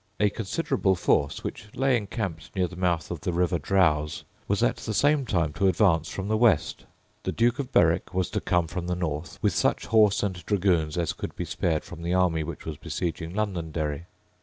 [0.19, 4.77] A considerable force, which lay encamped near the mouth of the river Drowes, was at
[4.77, 6.85] the same time to advance from the west.
[7.21, 10.97] The Duke of Berwick was to come from the north, with such horse and dragoons
[10.97, 14.07] as could be spared from the army which was besieging Londonderry.